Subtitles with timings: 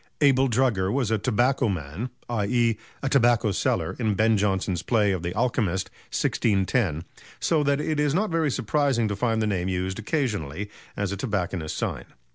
[0.21, 2.79] Abel Drugger was a "tobacco man," i.e.
[3.03, 7.03] a tobacco seller in Ben Jonson's play of "The Alchemist," 1610,
[7.39, 11.17] so that it is not very surprising to find the name used occasionally as a
[11.17, 12.05] tobacconist's sign.